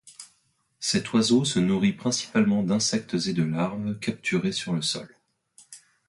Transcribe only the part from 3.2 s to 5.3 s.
et de larves, capturés sur le sol.